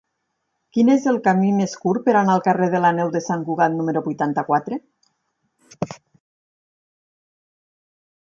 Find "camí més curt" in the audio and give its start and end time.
1.27-2.01